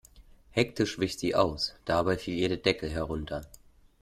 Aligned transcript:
Hektisch 0.49 0.97
wich 0.97 1.19
sie 1.19 1.35
aus, 1.35 1.75
dabei 1.85 2.17
fiel 2.17 2.35
ihr 2.39 2.47
der 2.49 2.57
Deckel 2.57 2.89
herunter. 2.89 3.45